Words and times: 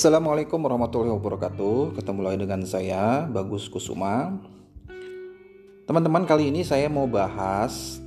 Assalamualaikum 0.00 0.56
warahmatullahi 0.64 1.12
wabarakatuh. 1.12 1.92
Ketemu 1.92 2.20
lagi 2.24 2.38
dengan 2.40 2.64
saya 2.64 3.28
Bagus 3.28 3.68
Kusuma. 3.68 4.32
Teman-teman, 5.84 6.24
kali 6.24 6.48
ini 6.48 6.64
saya 6.64 6.88
mau 6.88 7.04
bahas 7.04 8.00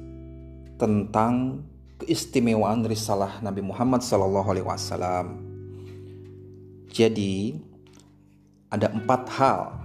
tentang 0.81 1.61
keistimewaan 2.01 2.81
risalah 2.81 3.37
Nabi 3.45 3.61
Muhammad 3.61 4.01
SAW. 4.01 4.57
Jadi, 6.89 7.61
ada 8.73 8.89
empat 8.89 9.29
hal, 9.37 9.77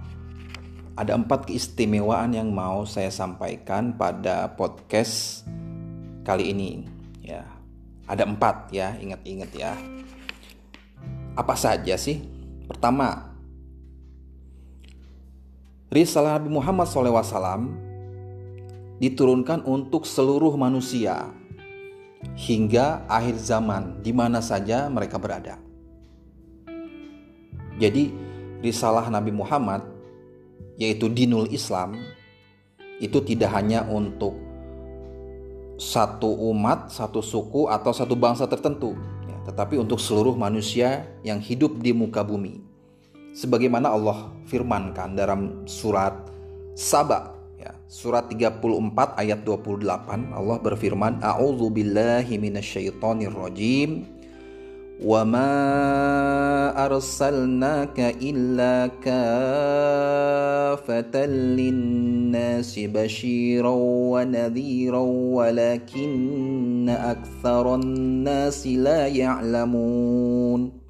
ada 0.97 1.13
empat 1.13 1.45
keistimewaan 1.45 2.33
yang 2.33 2.49
mau 2.49 2.89
saya 2.89 3.13
sampaikan 3.13 3.93
pada 3.93 4.49
podcast 4.57 5.45
kali 6.25 6.57
ini. 6.57 6.89
Ya, 7.21 7.45
ada 8.09 8.25
empat 8.25 8.73
ya, 8.73 8.97
ingat-ingat 8.97 9.53
ya. 9.53 9.77
Apa 11.39 11.55
saja 11.55 11.95
sih? 11.95 12.19
Pertama, 12.67 13.29
Risalah 15.89 16.37
Nabi 16.37 16.53
Muhammad 16.53 16.85
SAW 16.85 17.65
diturunkan 19.01 19.65
untuk 19.65 20.05
seluruh 20.05 20.53
manusia 20.53 21.33
hingga 22.37 23.09
akhir 23.09 23.41
zaman 23.41 23.97
di 24.05 24.13
mana 24.13 24.37
saja 24.37 24.85
mereka 24.85 25.17
berada. 25.17 25.57
Jadi, 27.81 28.13
risalah 28.61 29.09
Nabi 29.09 29.33
Muhammad 29.33 29.81
yaitu 30.77 31.09
dinul 31.09 31.49
Islam 31.49 31.97
itu 33.01 33.17
tidak 33.25 33.49
hanya 33.57 33.81
untuk 33.89 34.37
satu 35.81 36.29
umat, 36.53 36.93
satu 36.93 37.23
suku 37.23 37.65
atau 37.65 37.89
satu 37.95 38.13
bangsa 38.13 38.45
tertentu, 38.45 38.93
tetapi 39.49 39.81
untuk 39.81 39.97
seluruh 39.97 40.37
manusia 40.37 41.09
yang 41.25 41.41
hidup 41.41 41.81
di 41.81 41.89
muka 41.89 42.21
bumi. 42.21 42.61
Sebagaimana 43.33 43.89
Allah 43.89 44.29
firmankan 44.45 45.17
dalam 45.17 45.65
surat 45.65 46.13
Saba 46.77 47.33
ya, 47.57 47.73
surat 47.89 48.29
34 48.29 48.61
ayat 49.17 49.41
28 49.41 50.37
Allah 50.37 50.57
berfirman 50.61 51.17
A'udhu 51.25 51.73
billahi 51.73 52.37
minasyaitonir 52.37 53.33
rajim 53.33 54.05
wa 55.01 55.25
ma 55.25 55.49
arsalnaka 56.77 58.13
illa 58.21 58.91
kafatan 60.77 61.57
للناس 62.58 62.90
بشيرا 62.90 63.74
ونذيرا 64.10 65.04
ولكن 65.38 66.86
أكثر 66.90 67.64
الناس 67.74 68.60
لا 68.66 69.06
يعلمون 69.06 70.82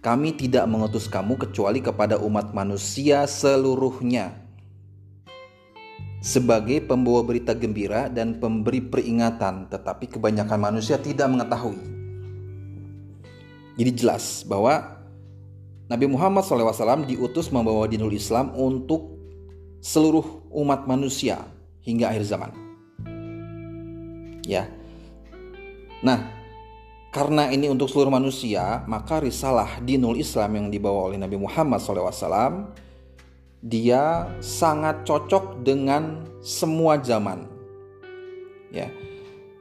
Kami 0.00 0.38
tidak 0.38 0.70
mengutus 0.70 1.10
kamu 1.10 1.34
kecuali 1.34 1.82
kepada 1.82 2.16
umat 2.22 2.54
manusia 2.54 3.26
seluruhnya 3.26 4.38
sebagai 6.22 6.78
pembawa 6.86 7.26
berita 7.26 7.58
gembira 7.58 8.06
dan 8.06 8.38
pemberi 8.38 8.86
peringatan, 8.86 9.66
tetapi 9.66 10.06
kebanyakan 10.06 10.62
manusia 10.62 10.94
tidak 11.02 11.26
mengetahui. 11.26 11.82
Jadi 13.74 13.90
jelas 13.98 14.46
bahwa 14.46 14.94
Nabi 15.90 16.06
Muhammad 16.06 16.46
SAW 16.46 17.02
diutus 17.02 17.50
membawa 17.50 17.90
dinul 17.90 18.14
Islam 18.14 18.54
untuk 18.54 19.16
seluruh 19.81 20.45
umat 20.53 20.85
manusia 20.85 21.41
hingga 21.81 22.13
akhir 22.13 22.23
zaman. 22.29 22.51
Ya. 24.45 24.69
Nah, 26.05 26.29
karena 27.09 27.49
ini 27.49 27.67
untuk 27.67 27.89
seluruh 27.89 28.13
manusia, 28.13 28.85
maka 28.85 29.19
risalah 29.19 29.81
dinul 29.81 30.15
Islam 30.15 30.55
yang 30.55 30.67
dibawa 30.69 31.11
oleh 31.11 31.17
Nabi 31.17 31.35
Muhammad 31.35 31.81
SAW 31.81 32.71
dia 33.61 34.25
sangat 34.41 35.05
cocok 35.05 35.61
dengan 35.61 36.25
semua 36.41 36.97
zaman. 36.97 37.45
Ya. 38.73 38.89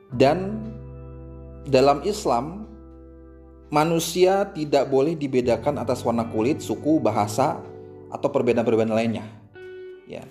Dan 0.09 0.57
dalam 1.69 2.01
Islam 2.09 2.65
manusia 3.69 4.49
tidak 4.57 4.89
boleh 4.89 5.15
dibedakan 5.15 5.77
atas 5.79 6.01
warna 6.01 6.27
kulit, 6.33 6.65
suku, 6.65 6.99
bahasa, 6.99 7.61
atau 8.11 8.29
perbedaan-perbedaan 8.33 8.97
lainnya. 8.97 9.40
Ya. 10.11 10.27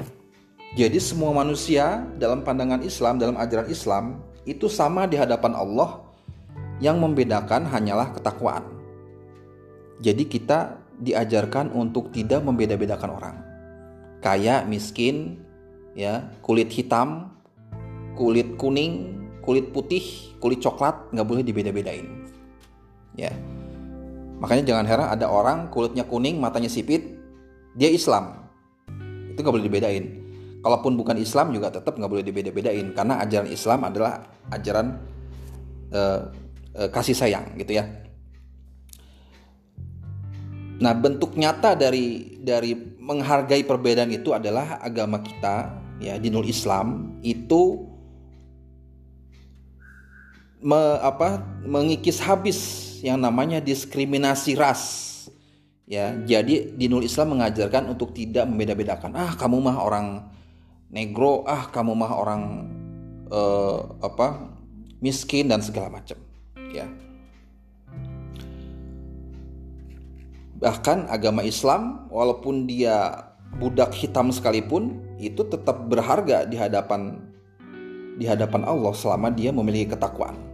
Jadi 0.75 0.99
semua 0.99 1.31
manusia 1.31 2.03
dalam 2.19 2.43
pandangan 2.43 2.83
Islam, 2.83 3.15
dalam 3.15 3.39
ajaran 3.39 3.71
Islam 3.71 4.19
itu 4.43 4.67
sama 4.67 5.07
di 5.07 5.15
hadapan 5.15 5.55
Allah. 5.55 6.03
Yang 6.79 6.95
membedakan 7.03 7.67
hanyalah 7.67 8.15
ketakwaan. 8.15 8.63
Jadi 9.99 10.23
kita 10.31 10.79
diajarkan 10.95 11.75
untuk 11.75 12.07
tidak 12.15 12.39
membeda-bedakan 12.39 13.11
orang. 13.19 13.35
Kaya, 14.23 14.63
miskin, 14.63 15.43
ya, 15.91 16.31
kulit 16.39 16.71
hitam, 16.71 17.35
kulit 18.15 18.55
kuning, 18.55 19.11
kulit 19.43 19.75
putih, 19.75 20.29
kulit 20.39 20.63
coklat 20.63 21.11
nggak 21.11 21.27
boleh 21.27 21.43
dibeda-bedain 21.43 22.07
ya 23.19 23.31
makanya 24.39 24.73
jangan 24.73 24.85
heran 24.87 25.07
ada 25.11 25.27
orang 25.27 25.67
kulitnya 25.67 26.07
kuning 26.07 26.39
matanya 26.39 26.71
sipit 26.71 27.19
dia 27.75 27.91
Islam 27.91 28.48
itu 29.39 29.47
nggak 29.47 29.55
boleh 29.55 29.67
dibedain 29.71 30.05
kalaupun 30.59 30.99
bukan 30.99 31.15
Islam 31.15 31.55
juga 31.55 31.71
tetap 31.71 31.95
nggak 31.95 32.11
boleh 32.11 32.25
dibeda-bedain 32.27 32.91
karena 32.91 33.23
ajaran 33.23 33.47
Islam 33.47 33.79
adalah 33.87 34.27
ajaran 34.51 34.99
uh, 35.95 36.19
uh, 36.75 36.89
kasih 36.91 37.15
sayang 37.15 37.55
gitu 37.55 37.79
ya 37.79 37.87
Nah, 40.79 40.95
bentuk 40.95 41.35
nyata 41.35 41.75
dari 41.75 42.39
dari 42.39 42.71
menghargai 42.95 43.67
perbedaan 43.67 44.15
itu 44.15 44.31
adalah 44.31 44.79
agama 44.79 45.19
kita, 45.19 45.75
ya, 45.99 46.15
dinul 46.15 46.47
Islam 46.47 47.19
itu 47.19 47.83
me, 50.63 50.79
apa, 51.03 51.43
mengikis 51.67 52.23
habis 52.23 52.59
yang 53.03 53.19
namanya 53.19 53.59
diskriminasi 53.59 54.55
ras. 54.55 55.08
Ya, 55.89 56.13
jadi 56.13 56.69
dinul 56.77 57.01
Islam 57.01 57.33
mengajarkan 57.33 57.89
untuk 57.89 58.13
tidak 58.13 58.45
membeda-bedakan. 58.45 59.09
Ah, 59.17 59.33
kamu 59.33 59.57
mah 59.57 59.81
orang 59.81 60.29
negro, 60.93 61.41
ah 61.49 61.65
kamu 61.65 61.97
mah 61.97 62.13
orang 62.13 62.43
uh, 63.33 63.97
apa? 64.05 64.53
miskin 64.99 65.47
dan 65.47 65.63
segala 65.63 65.87
macam, 65.87 66.19
ya. 66.75 66.83
Bahkan 70.59 71.07
agama 71.07 71.39
Islam 71.47 72.11
walaupun 72.11 72.67
dia 72.67 73.31
budak 73.63 73.95
hitam 73.95 74.27
sekalipun 74.27 74.99
itu 75.15 75.39
tetap 75.47 75.87
berharga 75.87 76.43
di 76.43 76.59
hadapan 76.59 77.31
di 78.19 78.27
hadapan 78.27 78.67
Allah 78.67 78.91
selama 78.91 79.31
dia 79.31 79.55
memiliki 79.55 79.95
ketakwaan. 79.95 80.48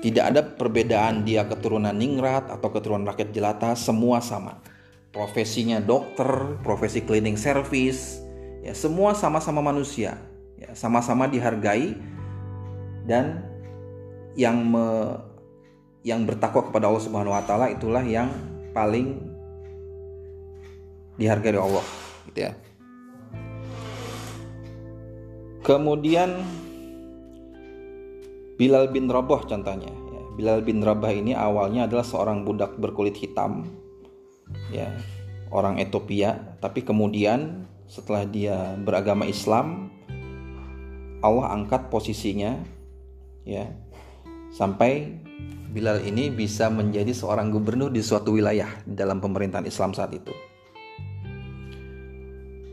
Tidak 0.00 0.24
ada 0.24 0.40
perbedaan 0.40 1.28
dia 1.28 1.44
keturunan 1.44 1.92
ningrat 1.92 2.48
atau 2.48 2.72
keturunan 2.72 3.04
rakyat 3.04 3.36
jelata, 3.36 3.76
semua 3.76 4.24
sama. 4.24 4.64
Profesinya 5.12 5.76
dokter, 5.76 6.56
profesi 6.64 7.04
cleaning 7.04 7.36
service, 7.36 8.24
ya 8.64 8.72
semua 8.72 9.12
sama-sama 9.12 9.60
manusia, 9.60 10.16
ya 10.56 10.72
sama-sama 10.72 11.28
dihargai 11.28 12.00
dan 13.04 13.44
yang 14.38 14.62
me, 14.64 15.18
yang 16.00 16.24
bertakwa 16.24 16.72
kepada 16.72 16.88
Allah 16.88 17.04
Subhanahu 17.04 17.36
wa 17.36 17.44
taala 17.44 17.68
itulah 17.68 18.00
yang 18.00 18.32
paling 18.72 19.20
dihargai 21.20 21.52
oleh 21.58 21.64
Allah, 21.66 21.86
gitu 22.32 22.40
ya. 22.48 22.52
Kemudian 25.60 26.40
Bilal 28.56 28.92
bin 28.92 29.08
Rabah 29.08 29.44
contohnya. 29.48 29.99
Bilal 30.38 30.62
bin 30.62 30.82
Rabah 30.84 31.10
ini 31.10 31.34
awalnya 31.34 31.90
adalah 31.90 32.06
seorang 32.06 32.46
budak 32.46 32.78
berkulit 32.78 33.18
hitam, 33.18 33.66
ya 34.70 34.90
orang 35.50 35.82
Ethiopia. 35.82 36.58
Tapi 36.62 36.86
kemudian 36.86 37.66
setelah 37.90 38.22
dia 38.24 38.78
beragama 38.80 39.26
Islam, 39.26 39.90
Allah 41.20 41.50
angkat 41.52 41.90
posisinya, 41.90 42.62
ya 43.42 43.68
sampai 44.54 45.20
Bilal 45.70 46.02
ini 46.02 46.34
bisa 46.34 46.66
menjadi 46.66 47.14
seorang 47.14 47.54
gubernur 47.54 47.94
di 47.94 48.02
suatu 48.02 48.34
wilayah 48.34 48.66
dalam 48.82 49.22
pemerintahan 49.22 49.70
Islam 49.70 49.94
saat 49.94 50.10
itu. 50.10 50.34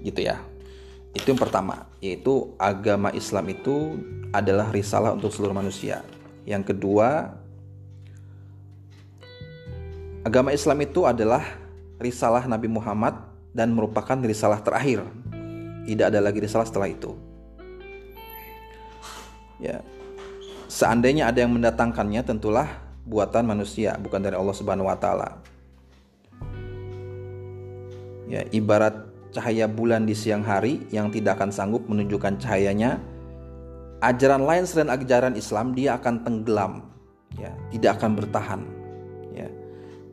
Gitu 0.02 0.26
ya. 0.26 0.42
Itu 1.14 1.30
yang 1.30 1.38
pertama, 1.38 1.86
yaitu 2.02 2.58
agama 2.58 3.14
Islam 3.14 3.54
itu 3.54 4.02
adalah 4.34 4.74
risalah 4.74 5.14
untuk 5.14 5.30
seluruh 5.30 5.54
manusia. 5.54 6.02
Yang 6.50 6.74
kedua, 6.74 7.38
agama 10.28 10.52
Islam 10.52 10.84
itu 10.84 11.08
adalah 11.08 11.40
risalah 12.04 12.44
Nabi 12.44 12.68
Muhammad 12.68 13.16
dan 13.56 13.72
merupakan 13.72 14.20
risalah 14.20 14.60
terakhir. 14.60 15.08
Tidak 15.88 16.12
ada 16.12 16.20
lagi 16.20 16.44
risalah 16.44 16.68
setelah 16.68 16.92
itu. 16.92 17.16
Ya. 19.64 19.80
Seandainya 20.68 21.32
ada 21.32 21.40
yang 21.40 21.56
mendatangkannya, 21.56 22.28
tentulah 22.28 22.68
buatan 23.08 23.48
manusia, 23.48 23.96
bukan 23.96 24.20
dari 24.20 24.36
Allah 24.36 24.52
Subhanahu 24.52 24.92
wa 24.92 25.00
taala. 25.00 25.40
Ya, 28.28 28.44
ibarat 28.52 29.08
cahaya 29.32 29.72
bulan 29.72 30.04
di 30.04 30.12
siang 30.12 30.44
hari 30.44 30.84
yang 30.92 31.08
tidak 31.08 31.40
akan 31.40 31.56
sanggup 31.56 31.88
menunjukkan 31.88 32.44
cahayanya, 32.44 33.00
ajaran 34.04 34.44
lain 34.44 34.68
selain 34.68 34.92
ajaran 34.92 35.40
Islam 35.40 35.72
dia 35.72 35.96
akan 35.96 36.28
tenggelam, 36.28 36.84
ya, 37.40 37.56
tidak 37.72 38.04
akan 38.04 38.12
bertahan. 38.20 38.77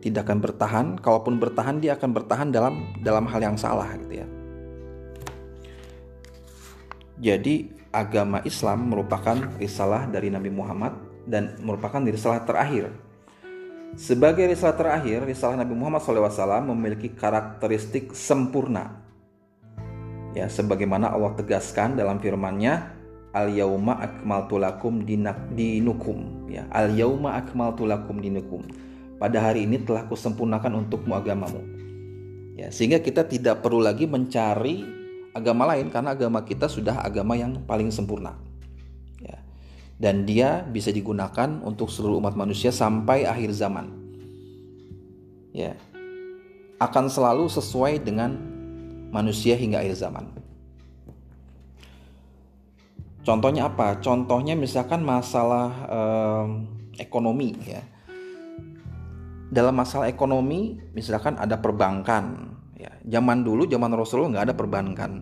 Ya. 0.05 0.13
Tidak 0.13 0.21
akan 0.21 0.39
bertahan, 0.45 0.87
kalaupun 1.01 1.41
bertahan 1.41 1.81
dia 1.81 1.97
akan 1.97 2.13
bertahan 2.13 2.53
dalam 2.53 2.93
dalam 3.01 3.25
hal 3.25 3.41
yang 3.41 3.57
salah 3.57 3.89
gitu 3.97 4.21
ya. 4.21 4.29
Jadi 7.25 7.73
agama 7.89 8.45
Islam 8.45 8.93
merupakan 8.93 9.57
risalah 9.57 10.05
dari 10.13 10.29
Nabi 10.29 10.53
Muhammad 10.53 10.93
dan 11.25 11.57
merupakan 11.65 12.05
risalah 12.05 12.45
terakhir. 12.45 12.93
Sebagai 13.97 14.45
risalah 14.45 14.77
terakhir, 14.77 15.25
risalah 15.25 15.57
Nabi 15.57 15.73
Muhammad 15.73 16.03
SAW 16.03 16.67
memiliki 16.75 17.15
karakteristik 17.15 18.13
sempurna. 18.13 19.01
Ya, 20.35 20.51
sebagaimana 20.51 21.15
Allah 21.15 21.33
tegaskan 21.39 21.97
dalam 21.97 22.19
firman-Nya, 22.19 22.93
Al-yauma 23.31 24.03
akmaltu 24.03 24.59
lakum 24.59 25.07
dinukum. 25.07 26.51
Ya, 26.51 26.67
Al-yauma 26.75 27.39
akmaltu 27.39 27.87
lakum 27.87 28.19
dinukum. 28.19 28.67
Pada 29.25 29.41
hari 29.41 29.65
ini 29.65 29.81
telah 29.81 30.05
kusempurnakan 30.05 30.85
untukmu 30.85 31.17
agamamu. 31.17 31.65
Ya, 32.61 32.69
sehingga 32.69 33.01
kita 33.01 33.25
tidak 33.25 33.65
perlu 33.65 33.81
lagi 33.81 34.05
mencari 34.05 34.85
agama 35.33 35.65
lain 35.73 35.89
karena 35.89 36.13
agama 36.13 36.45
kita 36.45 36.69
sudah 36.69 37.01
agama 37.01 37.33
yang 37.33 37.57
paling 37.65 37.89
sempurna. 37.89 38.37
Ya. 39.25 39.41
Dan 39.97 40.29
dia 40.29 40.69
bisa 40.69 40.93
digunakan 40.93 41.65
untuk 41.65 41.89
seluruh 41.89 42.21
umat 42.21 42.37
manusia 42.37 42.69
sampai 42.69 43.25
akhir 43.25 43.57
zaman. 43.57 43.97
Ya. 45.57 45.73
Akan 46.77 47.09
selalu 47.09 47.49
sesuai 47.49 48.05
dengan 48.05 48.37
manusia 49.09 49.57
hingga 49.57 49.81
akhir 49.81 50.05
zaman. 50.05 50.29
Contohnya 53.25 53.73
apa? 53.73 54.05
Contohnya 54.05 54.53
misalkan 54.53 55.01
masalah 55.01 55.73
eh, 55.89 56.47
ekonomi 57.01 57.57
ya. 57.65 57.94
Dalam 59.55 59.79
masalah 59.79 60.11
ekonomi, 60.11 60.83
misalkan 60.91 61.39
ada 61.39 61.55
perbankan, 61.63 62.55
Ya, 62.85 62.91
zaman 63.17 63.41
dulu 63.41 63.65
zaman 63.65 63.97
Rasulullah 63.97 64.31
nggak 64.37 64.47
ada 64.51 64.57
perbankan. 64.57 65.13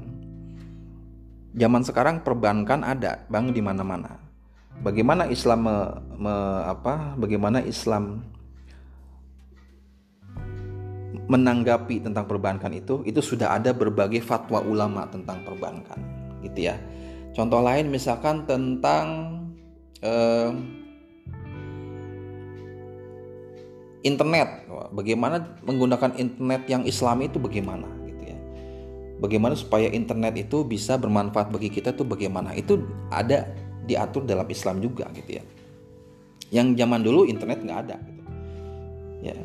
Zaman 1.52 1.82
sekarang 1.86 2.24
perbankan 2.26 2.82
ada, 2.82 3.22
bank 3.30 3.54
di 3.54 3.62
mana-mana. 3.62 4.18
Bagaimana 4.82 5.28
Islam 5.30 5.68
me, 5.68 5.76
me, 6.16 6.34
apa? 6.64 7.14
Bagaimana 7.14 7.62
Islam 7.62 8.24
menanggapi 11.28 12.02
tentang 12.02 12.26
perbankan 12.26 12.74
itu? 12.74 13.04
Itu 13.06 13.22
sudah 13.22 13.54
ada 13.54 13.70
berbagai 13.70 14.24
fatwa 14.24 14.64
ulama 14.64 15.06
tentang 15.12 15.44
perbankan, 15.46 16.00
gitu 16.40 16.72
ya. 16.72 16.80
Contoh 17.36 17.60
lain 17.60 17.94
misalkan 17.94 18.48
tentang 18.48 19.06
eh, 20.02 20.50
internet. 24.02 24.66
Bagaimana 24.94 25.58
menggunakan 25.62 26.18
internet 26.18 26.66
yang 26.68 26.82
islami 26.86 27.30
itu 27.30 27.38
bagaimana 27.38 27.86
gitu 28.06 28.22
ya. 28.34 28.38
Bagaimana 29.22 29.54
supaya 29.54 29.88
internet 29.90 30.34
itu 30.38 30.66
bisa 30.66 30.98
bermanfaat 30.98 31.50
bagi 31.50 31.70
kita 31.70 31.94
tuh 31.94 32.06
bagaimana. 32.06 32.54
Itu 32.54 32.82
ada 33.10 33.50
diatur 33.86 34.26
dalam 34.26 34.46
Islam 34.50 34.82
juga 34.82 35.10
gitu 35.14 35.38
ya. 35.38 35.44
Yang 36.52 36.84
zaman 36.84 37.00
dulu 37.00 37.24
internet 37.24 37.64
nggak 37.64 37.80
ada 37.88 37.96
gitu. 38.02 38.22
ya. 39.24 39.36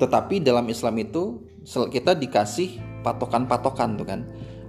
Tetapi 0.00 0.42
dalam 0.42 0.66
Islam 0.72 0.94
itu 0.98 1.44
kita 1.68 2.16
dikasih 2.18 3.02
patokan-patokan 3.04 3.90
tuh 4.00 4.06
kan. 4.08 4.20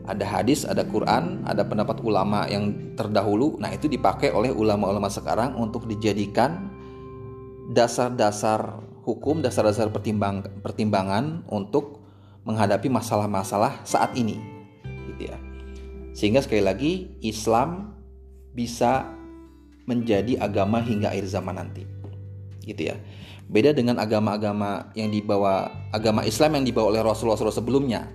Ada 0.06 0.22
hadis, 0.22 0.70
ada 0.70 0.86
Quran, 0.86 1.42
ada 1.50 1.66
pendapat 1.66 1.98
ulama 2.06 2.46
yang 2.46 2.94
terdahulu. 2.94 3.58
Nah, 3.58 3.74
itu 3.74 3.90
dipakai 3.90 4.30
oleh 4.30 4.54
ulama-ulama 4.54 5.10
sekarang 5.10 5.58
untuk 5.58 5.90
dijadikan 5.90 6.70
dasar-dasar 7.72 8.82
hukum, 9.06 9.42
dasar-dasar 9.42 9.90
pertimbang, 9.90 10.46
pertimbangan 10.62 11.46
untuk 11.50 12.02
menghadapi 12.46 12.90
masalah-masalah 12.90 13.82
saat 13.86 14.14
ini, 14.14 14.38
gitu 15.14 15.30
ya. 15.34 15.38
Sehingga 16.14 16.46
sekali 16.46 16.62
lagi 16.62 16.92
Islam 17.26 17.94
bisa 18.54 19.10
menjadi 19.86 20.42
agama 20.42 20.82
hingga 20.82 21.10
akhir 21.14 21.26
zaman 21.30 21.58
nanti, 21.58 21.86
gitu 22.66 22.94
ya. 22.94 22.98
Beda 23.46 23.78
dengan 23.78 24.02
agama-agama 24.02 24.90
yang 24.98 25.14
dibawa 25.14 25.70
agama 25.94 26.26
Islam 26.26 26.58
yang 26.58 26.66
dibawa 26.66 26.98
oleh 26.98 27.02
Rasulullah 27.06 27.38
SAW 27.38 27.54
sebelumnya, 27.54 28.10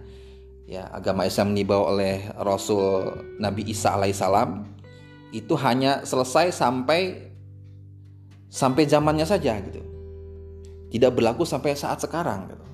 ya 0.67 0.91
agama 0.91 1.26
Islam 1.26 1.55
yang 1.55 1.67
dibawa 1.67 1.94
oleh 1.94 2.26
Rasul 2.38 3.14
Nabi 3.38 3.67
Isa 3.70 3.94
alaihissalam 3.94 4.67
itu 5.31 5.55
hanya 5.58 6.02
selesai 6.02 6.50
sampai 6.50 7.30
sampai 8.50 8.85
zamannya 8.85 9.25
saja 9.25 9.56
gitu. 9.62 9.81
Tidak 10.91 11.14
berlaku 11.14 11.47
sampai 11.47 11.79
saat 11.79 12.02
sekarang 12.02 12.50
gitu. 12.50 12.67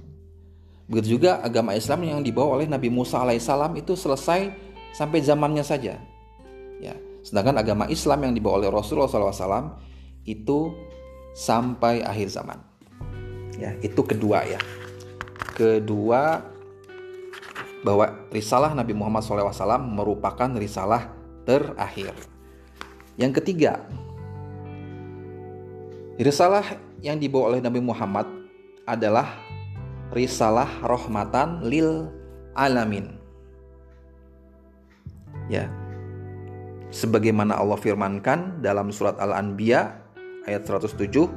Begitu 0.88 1.20
juga 1.20 1.44
agama 1.44 1.76
Islam 1.76 2.00
yang 2.08 2.20
dibawa 2.24 2.56
oleh 2.58 2.66
Nabi 2.66 2.88
Musa 2.88 3.20
alaihissalam 3.20 3.76
itu 3.76 3.92
selesai 3.92 4.50
sampai 4.96 5.20
zamannya 5.20 5.60
saja. 5.60 6.00
Ya, 6.80 6.94
sedangkan 7.20 7.60
agama 7.60 7.84
Islam 7.92 8.24
yang 8.24 8.32
dibawa 8.32 8.64
oleh 8.64 8.70
Rasulullah 8.72 9.10
SAW 9.10 9.76
itu 10.24 10.72
sampai 11.36 12.00
akhir 12.00 12.32
zaman. 12.32 12.58
Ya, 13.60 13.76
itu 13.84 14.00
kedua 14.00 14.46
ya. 14.48 14.60
Kedua 15.56 16.40
bahwa 17.82 18.06
risalah 18.30 18.72
Nabi 18.72 18.94
Muhammad 18.94 19.26
SAW 19.26 19.52
merupakan 19.84 20.48
risalah 20.54 21.12
terakhir. 21.44 22.14
Yang 23.16 23.42
ketiga, 23.42 23.82
Risalah 26.16 26.80
yang 27.04 27.20
dibawa 27.20 27.52
oleh 27.52 27.60
Nabi 27.60 27.80
Muhammad 27.84 28.24
adalah 28.88 29.36
risalah 30.16 30.80
rahmatan 30.80 31.60
lil 31.68 32.08
alamin. 32.56 33.20
Ya. 35.52 35.68
Sebagaimana 36.88 37.60
Allah 37.60 37.76
firmankan 37.76 38.64
dalam 38.64 38.88
surat 38.88 39.20
Al-Anbiya 39.20 39.92
ayat 40.48 40.64
107 40.64 41.28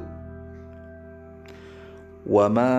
Wa 2.24 2.46
ma 2.52 2.72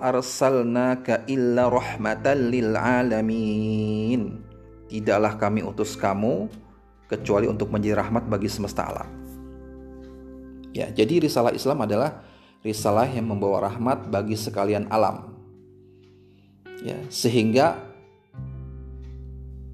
arsalnaka 0.00 1.28
illa 1.28 1.68
rahmatan 1.68 2.52
lil 2.52 2.72
alamin. 2.72 4.40
Tidaklah 4.88 5.36
kami 5.36 5.60
utus 5.60 5.92
kamu 5.92 6.48
kecuali 7.08 7.48
untuk 7.48 7.68
menjadi 7.68 8.00
rahmat 8.00 8.28
bagi 8.28 8.48
semesta 8.48 8.88
alam. 8.88 9.27
Ya, 10.78 10.86
jadi 10.94 11.26
risalah 11.26 11.50
Islam 11.50 11.82
adalah 11.82 12.22
risalah 12.62 13.10
yang 13.10 13.26
membawa 13.26 13.66
rahmat 13.66 14.14
bagi 14.14 14.38
sekalian 14.38 14.86
alam. 14.94 15.34
Ya, 16.86 16.94
sehingga 17.10 17.82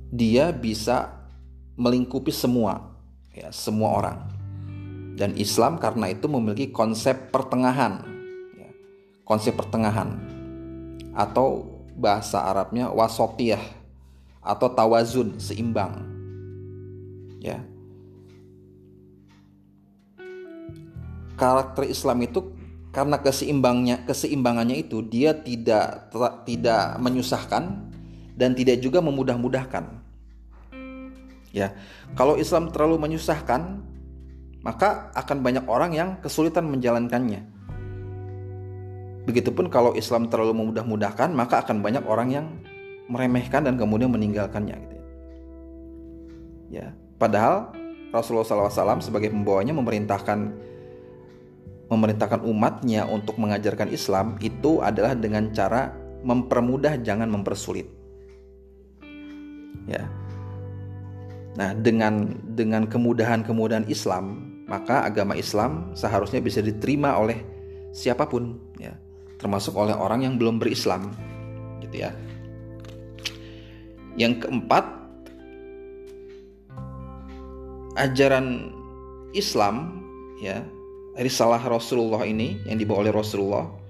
dia 0.09 0.49
bisa 0.49 1.13
melingkupi 1.77 2.33
semua 2.33 2.97
ya, 3.37 3.53
semua 3.53 4.01
orang. 4.01 4.19
Dan 5.21 5.37
Islam 5.37 5.77
karena 5.77 6.09
itu 6.09 6.25
memiliki 6.25 6.73
konsep 6.73 7.29
pertengahan. 7.29 8.01
Ya, 8.57 8.73
konsep 9.29 9.53
pertengahan 9.61 10.17
atau 11.13 11.69
bahasa 12.01 12.49
Arabnya 12.49 12.89
wasotiyah 12.89 13.61
atau 14.41 14.73
tawazun 14.73 15.37
seimbang. 15.37 16.01
Ya, 17.45 17.61
karakter 21.35 21.87
Islam 21.87 22.23
itu 22.23 22.55
karena 22.95 23.19
keseimbangnya 23.19 24.07
keseimbangannya 24.07 24.87
itu 24.87 25.03
dia 25.03 25.35
tidak 25.35 26.15
tidak 26.47 26.95
menyusahkan 27.03 27.91
dan 28.39 28.55
tidak 28.55 28.83
juga 28.83 29.03
memudah-mudahkan. 29.03 30.03
Ya, 31.55 31.71
kalau 32.19 32.35
Islam 32.35 32.75
terlalu 32.75 32.99
menyusahkan, 32.99 33.79
maka 34.67 35.15
akan 35.15 35.39
banyak 35.39 35.65
orang 35.71 35.95
yang 35.95 36.09
kesulitan 36.19 36.67
menjalankannya. 36.67 37.47
Begitupun 39.25 39.71
kalau 39.71 39.95
Islam 39.95 40.27
terlalu 40.27 40.51
memudah-mudahkan, 40.51 41.31
maka 41.31 41.63
akan 41.63 41.79
banyak 41.79 42.03
orang 42.11 42.29
yang 42.35 42.47
meremehkan 43.07 43.63
dan 43.63 43.79
kemudian 43.79 44.11
meninggalkannya. 44.11 44.77
Gitu 44.83 44.95
ya. 44.99 45.07
ya, 46.75 46.87
padahal 47.23 47.71
Rasulullah 48.11 48.71
SAW 48.71 48.99
sebagai 48.99 49.31
pembawanya 49.31 49.79
memerintahkan 49.79 50.39
memerintahkan 51.95 52.43
umatnya 52.43 53.07
untuk 53.07 53.39
mengajarkan 53.39 53.95
Islam 53.95 54.35
itu 54.43 54.83
adalah 54.83 55.15
dengan 55.15 55.55
cara 55.55 55.95
mempermudah 56.27 56.99
jangan 57.05 57.31
mempersulit. 57.31 57.87
Ya. 59.87 60.11
Nah, 61.55 61.71
dengan 61.79 62.35
dengan 62.43 62.91
kemudahan-kemudahan 62.91 63.87
Islam, 63.87 64.43
maka 64.67 65.07
agama 65.07 65.39
Islam 65.39 65.95
seharusnya 65.95 66.43
bisa 66.43 66.59
diterima 66.59 67.15
oleh 67.15 67.39
siapa 67.95 68.27
pun 68.27 68.59
ya, 68.81 68.97
termasuk 69.39 69.77
oleh 69.79 69.95
orang 69.95 70.27
yang 70.27 70.35
belum 70.35 70.59
berislam 70.59 71.15
gitu 71.85 72.09
ya. 72.09 72.11
Yang 74.19 74.47
keempat, 74.47 74.85
ajaran 78.03 78.75
Islam 79.31 80.03
ya, 80.43 80.67
risalah 81.15 81.63
Rasulullah 81.63 82.27
ini 82.27 82.63
yang 82.67 82.79
dibawa 82.79 83.07
oleh 83.07 83.15
Rasulullah 83.15 83.85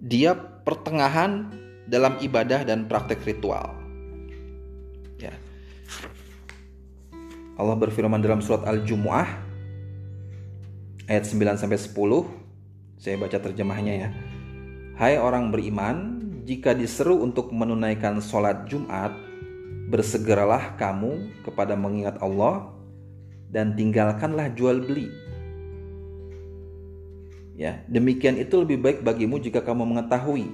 dia 0.00 0.36
pertengahan 0.36 1.48
dalam 1.88 2.20
ibadah 2.20 2.66
dan 2.66 2.84
praktek 2.84 3.24
ritual. 3.24 3.72
Ya. 5.16 5.32
Allah 7.56 7.76
berfirman 7.78 8.20
dalam 8.20 8.44
surat 8.44 8.66
Al-Jumu'ah 8.68 9.28
ayat 11.08 11.24
9 11.24 11.56
sampai 11.56 11.78
10. 11.80 11.90
Saya 13.00 13.16
baca 13.16 13.38
terjemahnya 13.40 13.94
ya. 13.96 14.10
Hai 14.96 15.20
orang 15.20 15.52
beriman, 15.52 16.20
jika 16.48 16.72
diseru 16.72 17.20
untuk 17.20 17.52
menunaikan 17.52 18.20
sholat 18.20 18.64
Jumat, 18.68 19.12
bersegeralah 19.92 20.74
kamu 20.80 21.44
kepada 21.44 21.76
mengingat 21.76 22.18
Allah 22.18 22.72
dan 23.52 23.78
tinggalkanlah 23.78 24.50
jual 24.56 24.82
beli 24.82 25.25
Ya, 27.56 27.80
demikian 27.88 28.36
itu 28.36 28.60
lebih 28.60 28.84
baik 28.84 28.98
bagimu 29.00 29.40
jika 29.40 29.64
kamu 29.64 29.88
mengetahui. 29.88 30.44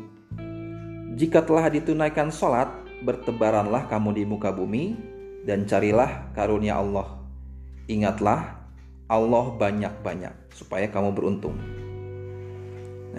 Jika 1.19 1.43
telah 1.43 1.67
ditunaikan 1.67 2.31
sholat, 2.31 2.71
bertebaranlah 3.03 3.91
kamu 3.91 4.23
di 4.23 4.23
muka 4.23 4.55
bumi 4.55 4.95
dan 5.43 5.67
carilah 5.67 6.31
karunia 6.31 6.79
Allah. 6.79 7.19
Ingatlah, 7.91 8.55
Allah 9.11 9.45
banyak-banyak 9.59 10.55
supaya 10.55 10.87
kamu 10.87 11.11
beruntung. 11.11 11.59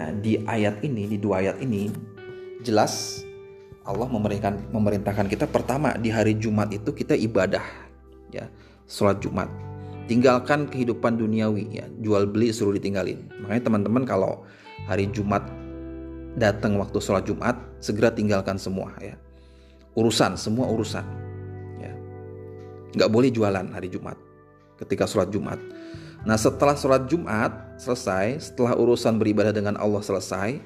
Nah, 0.00 0.10
di 0.16 0.40
ayat 0.48 0.80
ini, 0.80 1.04
di 1.04 1.20
dua 1.20 1.44
ayat 1.44 1.60
ini, 1.60 1.92
jelas 2.64 3.20
Allah 3.84 4.08
memerintahkan, 4.08 5.28
kita 5.28 5.44
pertama 5.44 5.92
di 6.00 6.08
hari 6.08 6.32
Jumat 6.40 6.72
itu 6.72 6.88
kita 6.88 7.12
ibadah, 7.12 7.62
ya, 8.32 8.48
sholat 8.88 9.20
Jumat 9.20 9.63
tinggalkan 10.06 10.68
kehidupan 10.68 11.16
duniawi 11.16 11.68
ya. 11.72 11.86
Jual 12.00 12.28
beli 12.28 12.52
suruh 12.52 12.76
ditinggalin. 12.76 13.28
Makanya 13.44 13.62
teman-teman 13.68 14.04
kalau 14.04 14.44
hari 14.84 15.08
Jumat 15.08 15.44
datang 16.36 16.76
waktu 16.76 16.98
sholat 16.98 17.24
Jumat 17.24 17.56
segera 17.78 18.12
tinggalkan 18.12 18.60
semua 18.60 18.92
ya. 19.00 19.16
Urusan 19.94 20.34
semua 20.34 20.68
urusan 20.68 21.06
ya. 21.78 21.92
Nggak 22.98 23.10
boleh 23.10 23.30
jualan 23.30 23.66
hari 23.72 23.88
Jumat 23.88 24.18
ketika 24.82 25.06
sholat 25.08 25.30
Jumat. 25.30 25.56
Nah 26.24 26.36
setelah 26.40 26.74
sholat 26.74 27.06
Jumat 27.06 27.78
selesai 27.78 28.52
setelah 28.52 28.74
urusan 28.74 29.20
beribadah 29.20 29.52
dengan 29.54 29.78
Allah 29.78 30.02
selesai 30.02 30.58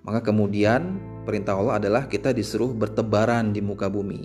maka 0.00 0.24
kemudian 0.24 0.96
perintah 1.28 1.52
Allah 1.52 1.76
adalah 1.76 2.08
kita 2.08 2.32
disuruh 2.32 2.72
bertebaran 2.72 3.52
di 3.52 3.60
muka 3.60 3.92
bumi. 3.92 4.24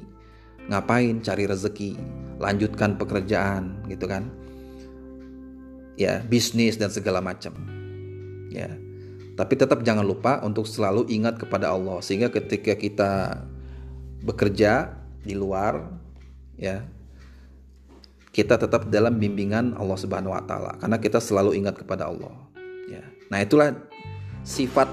Ngapain? 0.72 1.20
Cari 1.20 1.44
rezeki 1.46 1.92
lanjutkan 2.40 2.96
pekerjaan 2.96 3.84
gitu 3.92 4.08
kan 4.08 4.45
ya 6.00 6.22
bisnis 6.24 6.76
dan 6.80 6.92
segala 6.92 7.20
macam. 7.24 7.56
Ya. 8.52 8.72
Tapi 9.36 9.54
tetap 9.60 9.84
jangan 9.84 10.08
lupa 10.08 10.40
untuk 10.48 10.64
selalu 10.64 11.12
ingat 11.12 11.36
kepada 11.36 11.76
Allah. 11.76 12.00
Sehingga 12.00 12.32
ketika 12.32 12.76
kita 12.76 13.44
bekerja 14.24 14.96
di 15.26 15.36
luar 15.36 15.92
ya 16.56 16.88
kita 18.32 18.60
tetap 18.60 18.88
dalam 18.92 19.16
bimbingan 19.16 19.76
Allah 19.76 20.00
Subhanahu 20.00 20.32
wa 20.32 20.44
taala. 20.44 20.76
Karena 20.80 20.98
kita 21.00 21.20
selalu 21.20 21.56
ingat 21.60 21.80
kepada 21.80 22.08
Allah. 22.08 22.36
Ya. 22.88 23.04
Nah 23.32 23.44
itulah 23.44 23.76
sifat 24.44 24.88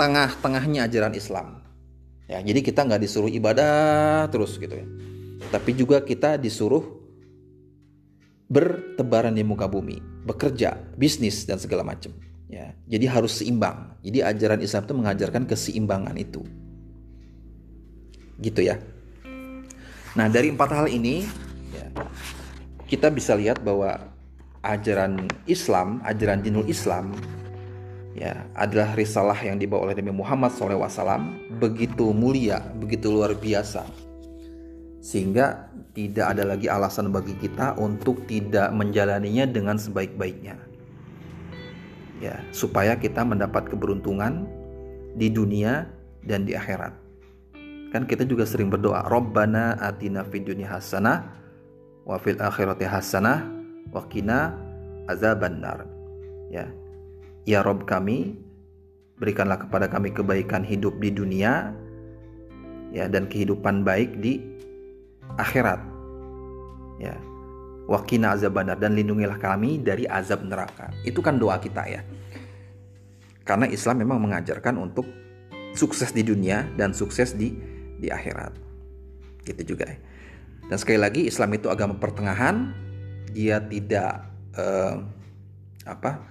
tengah-tengahnya 0.00 0.88
ajaran 0.88 1.12
Islam. 1.16 1.60
Ya 2.28 2.40
jadi 2.40 2.60
kita 2.64 2.88
nggak 2.88 3.04
disuruh 3.04 3.32
ibadah 3.32 4.28
terus 4.32 4.56
gitu 4.56 4.72
ya. 4.72 4.86
Tapi 5.52 5.76
juga 5.76 6.00
kita 6.00 6.40
disuruh 6.40 7.05
bertebaran 8.46 9.34
di 9.34 9.42
muka 9.42 9.66
bumi, 9.66 9.98
bekerja, 10.26 10.78
bisnis 10.94 11.46
dan 11.46 11.58
segala 11.58 11.82
macam. 11.82 12.14
Ya, 12.46 12.78
jadi 12.86 13.10
harus 13.10 13.42
seimbang. 13.42 13.98
Jadi 14.06 14.22
ajaran 14.22 14.62
Islam 14.62 14.82
itu 14.86 14.94
mengajarkan 14.94 15.42
keseimbangan 15.50 16.14
itu. 16.14 16.46
Gitu 18.38 18.62
ya. 18.62 18.78
Nah 20.14 20.30
dari 20.30 20.54
empat 20.54 20.70
hal 20.70 20.86
ini, 20.86 21.26
ya, 21.74 21.86
kita 22.86 23.10
bisa 23.10 23.34
lihat 23.34 23.66
bahwa 23.66 23.98
ajaran 24.62 25.26
Islam, 25.50 25.98
ajaran 26.06 26.46
dinul 26.46 26.70
Islam, 26.70 27.10
ya 28.14 28.46
adalah 28.54 28.94
risalah 28.94 29.36
yang 29.42 29.58
dibawa 29.58 29.90
oleh 29.90 29.98
Nabi 29.98 30.14
Muhammad 30.14 30.54
SAW 30.54 30.86
begitu 31.58 32.14
mulia, 32.14 32.62
begitu 32.78 33.10
luar 33.10 33.34
biasa, 33.34 33.84
sehingga 35.06 35.70
tidak 35.94 36.34
ada 36.34 36.42
lagi 36.42 36.66
alasan 36.66 37.14
bagi 37.14 37.38
kita 37.38 37.78
untuk 37.78 38.26
tidak 38.26 38.74
menjalaninya 38.74 39.46
dengan 39.46 39.78
sebaik-baiknya. 39.78 40.58
Ya, 42.18 42.42
supaya 42.50 42.98
kita 42.98 43.22
mendapat 43.22 43.70
keberuntungan 43.70 44.50
di 45.14 45.30
dunia 45.30 45.86
dan 46.26 46.42
di 46.42 46.58
akhirat. 46.58 46.90
Kan 47.94 48.10
kita 48.10 48.26
juga 48.26 48.42
sering 48.50 48.66
berdoa, 48.66 49.06
Rabbana 49.06 49.78
atina 49.78 50.26
fid 50.26 50.42
dunya 50.42 50.66
hasanah 50.66 51.22
wa 52.02 52.18
fil 52.18 52.42
akhirati 52.42 52.82
hasanah 52.82 53.46
wa 53.94 54.02
qina 54.10 54.58
azabannar. 55.06 55.86
Ya. 56.50 56.66
Ya 57.46 57.62
Rob 57.62 57.86
kami, 57.86 58.42
berikanlah 59.22 59.62
kepada 59.62 59.86
kami 59.86 60.10
kebaikan 60.10 60.66
hidup 60.66 60.98
di 60.98 61.14
dunia 61.14 61.70
ya 62.90 63.06
dan 63.06 63.30
kehidupan 63.30 63.86
baik 63.86 64.18
di 64.18 64.56
akhirat. 65.34 65.80
Ya. 67.02 67.18
Wakina 67.86 68.34
azab 68.34 68.58
benar 68.58 68.78
dan 68.82 68.98
lindungilah 68.98 69.38
kami 69.38 69.78
dari 69.78 70.06
azab 70.10 70.42
neraka. 70.42 70.90
Itu 71.06 71.22
kan 71.22 71.38
doa 71.38 71.58
kita 71.62 71.86
ya. 71.86 72.02
Karena 73.46 73.70
Islam 73.70 74.02
memang 74.02 74.18
mengajarkan 74.18 74.74
untuk 74.74 75.06
sukses 75.78 76.10
di 76.10 76.26
dunia 76.26 76.66
dan 76.74 76.90
sukses 76.90 77.38
di 77.38 77.54
di 78.02 78.10
akhirat. 78.10 78.58
Gitu 79.46 79.74
juga. 79.74 79.86
Ya. 79.86 79.98
Dan 80.66 80.76
sekali 80.82 80.98
lagi 80.98 81.30
Islam 81.30 81.54
itu 81.54 81.70
agama 81.70 81.94
pertengahan. 81.94 82.74
Dia 83.30 83.62
tidak 83.62 84.26
eh, 84.58 84.94
apa? 85.86 86.26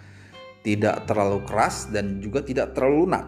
Tidak 0.59 1.07
terlalu 1.07 1.45
keras 1.47 1.87
dan 1.87 2.19
juga 2.19 2.43
tidak 2.43 2.75
terlalu 2.75 3.07
lunak. 3.07 3.25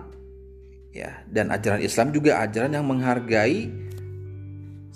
Ya, 0.92 1.22
dan 1.30 1.54
ajaran 1.54 1.78
Islam 1.78 2.10
juga 2.10 2.42
ajaran 2.42 2.74
yang 2.74 2.88
menghargai 2.90 3.70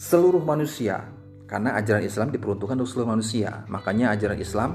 seluruh 0.02 0.42
manusia 0.42 1.06
karena 1.46 1.78
ajaran 1.78 2.02
Islam 2.02 2.34
diperuntukkan 2.34 2.74
untuk 2.74 2.90
seluruh 2.90 3.14
manusia. 3.14 3.62
Makanya 3.70 4.18
ajaran 4.18 4.40
Islam 4.42 4.72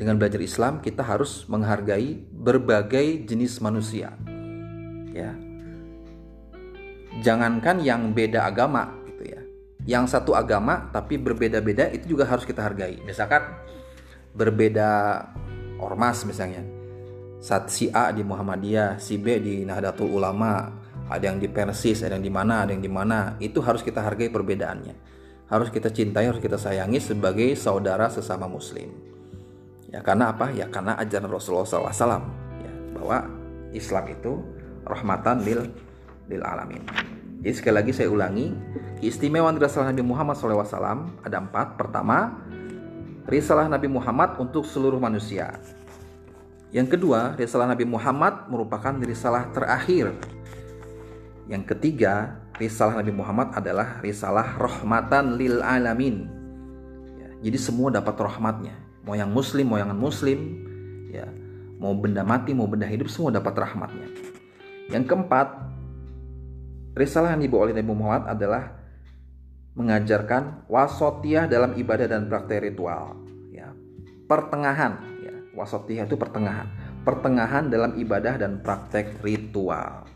dengan 0.00 0.16
belajar 0.16 0.40
Islam 0.40 0.80
kita 0.80 1.04
harus 1.04 1.44
menghargai 1.44 2.24
berbagai 2.32 3.28
jenis 3.28 3.60
manusia. 3.60 4.16
Ya. 5.12 5.36
Jangankan 7.20 7.84
yang 7.84 8.16
beda 8.16 8.48
agama 8.48 8.96
gitu 9.12 9.28
ya. 9.28 9.40
Yang 9.84 10.16
satu 10.16 10.32
agama 10.32 10.88
tapi 10.88 11.20
berbeda-beda 11.20 11.92
itu 11.92 12.16
juga 12.16 12.24
harus 12.24 12.48
kita 12.48 12.64
hargai. 12.64 12.96
Misalkan 13.04 13.44
berbeda 14.32 15.20
ormas 15.76 16.24
misalnya. 16.24 16.64
Saat 17.44 17.68
si 17.72 17.92
A 17.92 18.08
di 18.12 18.24
Muhammadiyah, 18.24 19.00
si 19.00 19.16
B 19.16 19.40
di 19.40 19.64
Nahdlatul 19.64 20.12
Ulama, 20.12 20.80
ada 21.10 21.26
yang 21.26 21.42
di 21.42 21.50
Persis, 21.50 22.06
ada 22.06 22.14
yang 22.14 22.24
di 22.24 22.32
mana, 22.32 22.62
ada 22.62 22.70
yang 22.70 22.80
di 22.80 22.88
mana. 22.88 23.34
Itu 23.42 23.58
harus 23.60 23.82
kita 23.82 23.98
hargai 23.98 24.30
perbedaannya. 24.30 24.94
Harus 25.50 25.68
kita 25.74 25.90
cintai, 25.90 26.30
harus 26.30 26.38
kita 26.38 26.54
sayangi 26.54 27.02
sebagai 27.02 27.58
saudara 27.58 28.06
sesama 28.06 28.46
Muslim. 28.46 28.94
Ya 29.90 29.98
karena 30.06 30.30
apa? 30.30 30.54
Ya 30.54 30.70
karena 30.70 30.94
ajaran 30.94 31.26
Rasulullah 31.26 31.66
SAW. 31.66 32.22
Ya, 32.62 32.72
bahwa 32.94 33.26
Islam 33.74 34.04
itu 34.14 34.38
rahmatan 34.86 35.42
lil 35.42 35.66
lil 36.30 36.42
alamin. 36.46 36.86
Jadi 37.42 37.54
sekali 37.56 37.74
lagi 37.74 37.90
saya 37.90 38.06
ulangi, 38.12 38.54
keistimewaan 39.02 39.58
risalah 39.58 39.90
Nabi 39.90 40.06
Muhammad 40.06 40.38
SAW 40.38 40.62
ada 41.26 41.36
empat. 41.42 41.74
Pertama, 41.74 42.38
risalah 43.26 43.66
Nabi 43.66 43.90
Muhammad 43.90 44.38
untuk 44.38 44.62
seluruh 44.62 45.02
manusia. 45.02 45.58
Yang 46.70 46.94
kedua, 46.94 47.34
risalah 47.34 47.66
Nabi 47.66 47.82
Muhammad 47.82 48.46
merupakan 48.46 48.94
risalah 49.02 49.50
terakhir 49.50 50.14
yang 51.50 51.66
ketiga, 51.66 52.38
risalah 52.62 53.02
Nabi 53.02 53.10
Muhammad 53.10 53.50
adalah 53.58 53.98
risalah 53.98 54.54
rahmatan 54.54 55.34
lil 55.34 55.58
alamin. 55.58 56.30
Ya, 57.18 57.50
jadi 57.50 57.58
semua 57.58 57.90
dapat 57.90 58.14
rahmatnya. 58.14 58.78
Mau 59.02 59.18
yang 59.18 59.34
muslim, 59.34 59.66
mau 59.66 59.74
yang 59.74 59.90
muslim, 59.98 60.38
ya, 61.10 61.26
mau 61.82 61.90
benda 61.98 62.22
mati, 62.22 62.54
mau 62.54 62.70
benda 62.70 62.86
hidup, 62.86 63.10
semua 63.10 63.34
dapat 63.34 63.66
rahmatnya. 63.66 64.06
Yang 64.94 65.10
keempat, 65.10 65.58
risalah 66.94 67.34
yang 67.34 67.42
dibawa 67.42 67.66
oleh 67.66 67.74
Nabi 67.82 67.90
Muhammad 67.98 68.30
adalah 68.30 68.64
mengajarkan 69.74 70.70
wasotiah 70.70 71.50
dalam 71.50 71.74
ibadah 71.74 72.06
dan 72.06 72.30
praktek 72.30 72.62
ritual. 72.62 73.18
Ya. 73.50 73.74
pertengahan 74.30 75.02
ya 75.26 75.34
wasatiyah 75.58 76.06
itu 76.06 76.14
pertengahan 76.14 76.70
pertengahan 77.02 77.66
dalam 77.66 77.98
ibadah 77.98 78.38
dan 78.38 78.62
praktek 78.62 79.18
ritual 79.26 80.06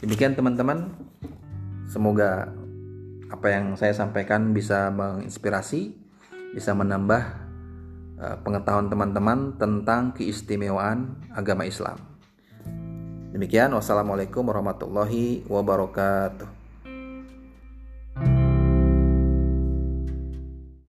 demikian 0.00 0.36
teman-teman. 0.36 0.92
Semoga 1.86 2.50
apa 3.30 3.46
yang 3.50 3.78
saya 3.78 3.94
sampaikan 3.94 4.50
bisa 4.50 4.90
menginspirasi 4.90 5.94
bisa 6.56 6.72
menambah 6.72 7.22
uh, 8.16 8.36
pengetahuan 8.40 8.88
teman-teman 8.88 9.60
tentang 9.60 10.16
keistimewaan 10.16 11.20
agama 11.36 11.68
Islam. 11.68 12.00
Demikian. 13.36 13.76
Wassalamualaikum 13.76 14.48
warahmatullahi 14.48 15.44
wabarakatuh 15.44 16.55